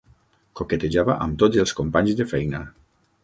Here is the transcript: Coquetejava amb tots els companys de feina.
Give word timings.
Coquetejava 0.59 1.17
amb 1.27 1.37
tots 1.45 1.63
els 1.65 1.75
companys 1.81 2.17
de 2.21 2.27
feina. 2.35 2.63